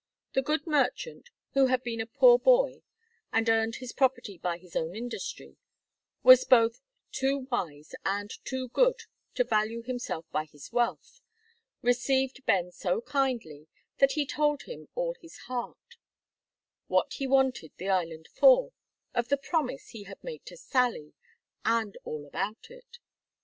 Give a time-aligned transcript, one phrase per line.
[0.33, 2.81] The good merchant, who had been a poor boy,
[3.31, 5.57] and earned his property by his own industry, and
[6.23, 6.81] was both
[7.11, 9.01] too wise and too good
[9.35, 11.21] to value himself by his wealth,
[11.83, 13.67] received Ben so kindly,
[13.99, 15.77] that he told him all his heart;
[16.87, 18.73] what he wanted the island for,
[19.13, 21.13] of the promise he had made to Sally,
[21.63, 22.97] and all about it.